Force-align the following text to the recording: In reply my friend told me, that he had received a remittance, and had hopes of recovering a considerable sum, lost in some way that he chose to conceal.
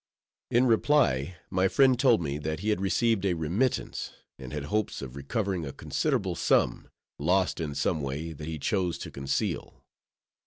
In 0.49 0.65
reply 0.65 1.35
my 1.51 1.67
friend 1.67 1.99
told 1.99 2.23
me, 2.23 2.39
that 2.39 2.61
he 2.61 2.69
had 2.69 2.81
received 2.81 3.23
a 3.23 3.35
remittance, 3.35 4.13
and 4.39 4.51
had 4.51 4.63
hopes 4.63 5.03
of 5.03 5.15
recovering 5.15 5.63
a 5.63 5.71
considerable 5.71 6.33
sum, 6.33 6.89
lost 7.19 7.59
in 7.59 7.75
some 7.75 8.01
way 8.01 8.33
that 8.33 8.47
he 8.47 8.57
chose 8.57 8.97
to 8.97 9.11
conceal. 9.11 9.83